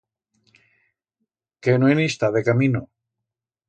[1.67, 2.87] Que no en i'stá, de camino!